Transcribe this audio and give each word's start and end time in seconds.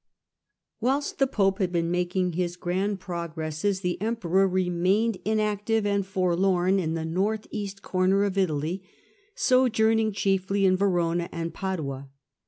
Whilst 0.79 1.19
the 1.19 1.27
pope 1.27 1.59
had 1.59 1.71
been 1.71 1.91
making 1.91 2.33
his 2.33 2.55
grand 2.55 2.99
progresses, 2.99 3.81
the 3.81 4.01
emperor 4.01 4.47
remained 4.47 5.19
inactive 5.25 5.85
and 5.85 6.03
forlorn 6.03 6.79
in 6.79 6.95
the 6.95 7.05
north 7.05 7.45
east 7.51 7.83
comer 7.83 8.23
of 8.23 8.35
Italy, 8.35 8.81
sojourning 9.35 10.11
chiefly 10.11 10.65
in 10.65 10.75
Verona 10.75 11.29
and 11.31 11.53
Padua. 11.53 12.09